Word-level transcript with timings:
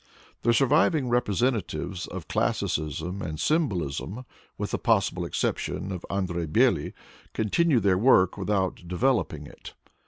The 0.41 0.51
surviving 0.51 1.09
representatives 1.09 2.07
of 2.07 2.27
classi 2.27 2.63
cism 2.67 3.21
and 3.21 3.39
symbolism, 3.39 4.25
with 4.57 4.71
the 4.71 4.79
possible 4.79 5.25
exception 5.25 5.91
of 5.91 6.03
An 6.09 6.25
drey 6.25 6.47
Bely, 6.51 6.93
continue 7.33 7.79
their 7.79 7.99
work 7.99 8.35
without 8.35 8.81
developing 8.87 9.45
it. 9.45 9.75